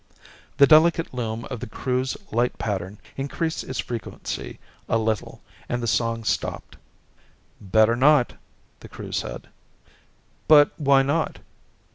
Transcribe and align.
The 0.57 0.65
delicate 0.65 1.13
loom 1.13 1.45
of 1.51 1.59
the 1.59 1.67
Crew's 1.69 2.17
light 2.31 2.57
pattern 2.57 2.97
increased 3.17 3.63
its 3.63 3.77
frequency 3.77 4.57
a 4.89 4.97
little 4.97 5.43
and 5.69 5.83
the 5.83 5.85
song 5.85 6.23
stopped. 6.23 6.75
"Better 7.59 7.95
not," 7.95 8.33
the 8.79 8.89
Crew 8.89 9.11
said. 9.11 9.47
"But 10.47 10.71
why 10.79 11.03
not?" 11.03 11.37